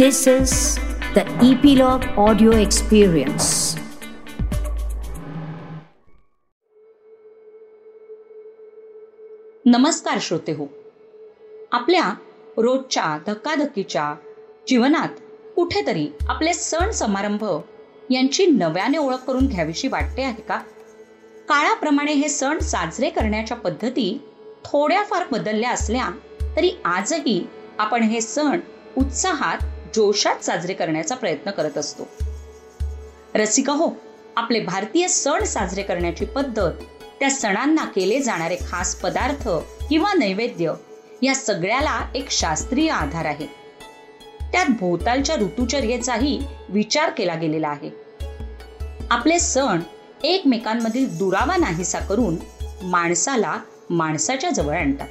[0.00, 0.78] This is
[1.14, 3.48] the Epilogue Audio Experience.
[9.66, 10.66] नमस्कार श्रोते हो
[11.72, 12.08] आपल्या
[12.56, 14.14] रोजच्या धक्काधक्कीच्या
[14.68, 15.20] जीवनात
[15.56, 17.44] कुठेतरी आपले सण समारंभ
[18.10, 20.58] यांची नव्याने ओळख करून घ्यावीशी वाटते आहे का
[21.48, 24.08] काळाप्रमाणे हे सण साजरे करण्याच्या पद्धती
[24.64, 26.10] थोड्याफार बदलल्या असल्या
[26.56, 27.42] तरी आजही
[27.78, 28.60] आपण हे सण
[28.96, 29.58] उत्साहात
[29.94, 32.08] जोशात साजरे करण्याचा प्रयत्न करत असतो.
[33.34, 33.90] रसिका हो
[34.36, 36.72] आपले भारतीय सण साजरे करण्याची पद्धत
[37.20, 39.48] त्या सणांना केले जाणारे खास पदार्थ
[39.88, 40.72] किंवा नैवेद्य
[41.22, 43.46] या सगळ्याला एक शास्त्रीय आधार आहे.
[44.52, 47.90] त्यात भोवतालच्या ऋतुचर्येचाही विचार केला गेलेला आहे.
[49.10, 49.80] आपले सण
[50.24, 52.36] एकमेकांमधील दुरावा नाहीसा करून
[52.82, 53.58] माणसाला
[53.90, 55.08] माणसाच्या जवळ आणतात.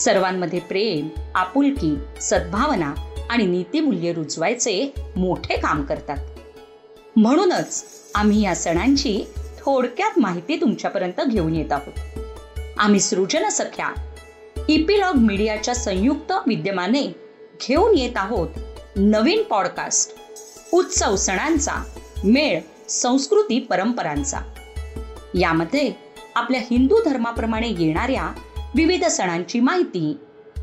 [0.00, 2.94] सर्वांमध्ये प्रेम आपुलकी सद्भावना
[3.30, 6.16] आणि नीतिमूल्य रुजवायचे मोठे काम करतात.
[7.16, 9.24] म्हणूनच आम्ही या सणांची
[9.60, 11.92] थोडक्यात माहिती तुमच्यापर्यंत घेऊन येत आहोत.
[12.78, 13.90] आम्ही सृजन सख्या
[14.68, 17.02] इपिलॉग मीडियाच्या संयुक्त विद्यमाने
[17.66, 18.48] घेऊन येत आहोत
[18.96, 20.14] नवीन पॉडकास्ट
[20.72, 21.84] उत्सव सणांचा
[22.24, 24.40] मेळ संस्कृती परंपरांचा.
[25.34, 25.92] यामध्ये
[26.34, 28.32] आपल्या हिंदू धर्माप्रमाणे येणाऱ्या
[28.74, 30.16] विविध सणांची माहिती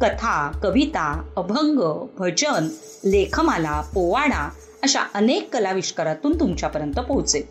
[0.04, 2.68] कथा कविता अभंग भजन
[3.06, 4.50] लेखमाला पोवाडा
[4.84, 7.44] अशा अनेक कलाविष्कारातून तुमच्यापर्यंत पोहोचेल.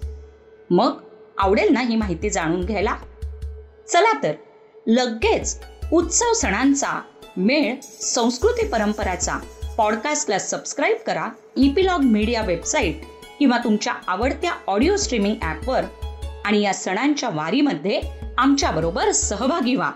[0.71, 0.99] मग
[1.39, 2.95] आवडेल ना ही माहिती जाणून घ्यायला?
[3.89, 4.33] चला तर
[4.87, 5.59] लगेच
[5.93, 7.01] उत्सव सणांचा
[7.37, 9.39] मेळ संस्कृती परंपराचा
[9.77, 13.01] पॉडकास्टला सबस्क्राईब करा इपिलॉग मीडिया वेबसाईट
[13.39, 15.85] किंवा तुमच्या आवडत्या ऑडिओ स्ट्रीमिंग ॲपवर
[16.45, 18.01] आणि या सणांच्या वारीमध्ये
[18.39, 19.93] आमच्याबरोबर सहभागी व्हा.